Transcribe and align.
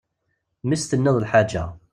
Mi 0.67 0.75
as-tenniḍ 0.77 1.17
lḥaǧa. 1.23 1.65